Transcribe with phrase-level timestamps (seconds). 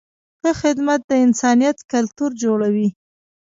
[0.41, 2.87] ښه خدمت د انسانیت کلتور جوړوي.